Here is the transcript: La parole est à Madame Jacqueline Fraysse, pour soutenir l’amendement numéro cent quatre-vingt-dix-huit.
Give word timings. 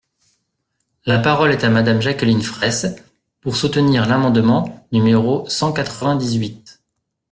La 1.05 1.19
parole 1.19 1.51
est 1.51 1.63
à 1.63 1.69
Madame 1.69 2.01
Jacqueline 2.01 2.41
Fraysse, 2.41 2.87
pour 3.39 3.55
soutenir 3.55 4.07
l’amendement 4.07 4.83
numéro 4.91 5.47
cent 5.47 5.71
quatre-vingt-dix-huit. 5.73 6.81